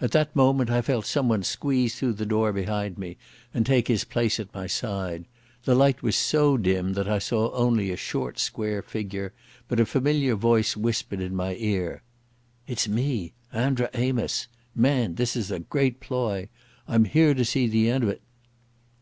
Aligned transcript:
At 0.00 0.12
that 0.12 0.34
moment 0.34 0.70
I 0.70 0.80
felt 0.80 1.04
someone 1.04 1.42
squeeze 1.42 1.94
through 1.94 2.14
the 2.14 2.24
door 2.24 2.50
behind 2.50 2.96
me 2.96 3.18
and 3.52 3.66
take 3.66 3.88
his 3.88 4.04
place 4.04 4.40
at 4.40 4.54
my 4.54 4.66
side. 4.66 5.26
The 5.64 5.74
light 5.74 6.02
was 6.02 6.16
so 6.16 6.56
dim 6.56 6.94
that 6.94 7.06
I 7.06 7.18
saw 7.18 7.52
only 7.52 7.90
a 7.90 7.96
short, 7.98 8.38
square 8.38 8.80
figure, 8.80 9.34
but 9.68 9.78
a 9.78 9.84
familiar 9.84 10.34
voice 10.34 10.78
whispered 10.78 11.20
in 11.20 11.36
my 11.36 11.56
ear. 11.56 12.02
"It's 12.66 12.88
me—Andra 12.88 13.90
Amos. 13.92 14.48
Man, 14.74 15.16
this 15.16 15.36
is 15.36 15.50
a 15.50 15.58
great 15.58 16.00
ploy. 16.00 16.48
I'm 16.88 17.04
here 17.04 17.34
to 17.34 17.44
see 17.44 17.66
the 17.66 17.90
end 17.90 18.04
o't." 18.04 18.20